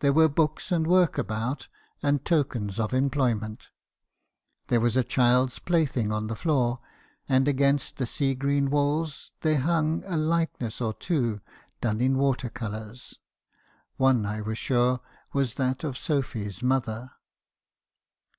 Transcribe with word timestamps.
There 0.00 0.12
were 0.12 0.28
books 0.28 0.70
and 0.70 0.86
work 0.86 1.16
about, 1.16 1.68
and 2.02 2.22
tokens 2.22 2.78
of 2.78 2.92
employment: 2.92 3.68
there 4.68 4.78
was 4.78 4.94
a 4.94 5.02
child's 5.02 5.58
plaything 5.58 6.12
on 6.12 6.26
the 6.26 6.36
floor; 6.36 6.80
and 7.30 7.48
against 7.48 7.96
the 7.96 8.04
sea 8.04 8.34
green 8.34 8.68
walls 8.68 9.32
there 9.40 9.60
hung 9.60 10.04
a 10.04 10.18
likeness 10.18 10.82
or 10.82 10.92
two, 10.92 11.40
done 11.80 12.02
in 12.02 12.18
water 12.18 12.50
colours;— 12.50 13.18
one, 13.96 14.26
I 14.26 14.42
was 14.42 14.58
sure, 14.58 15.00
was 15.32 15.54
that 15.54 15.82
of 15.82 15.96
Sophy's 15.96 16.62
mother. 16.62 17.12